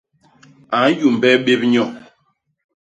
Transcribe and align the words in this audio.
A 0.77 0.79
nyumbe 0.97 1.29
bép 1.45 1.61
nyo. 1.71 1.85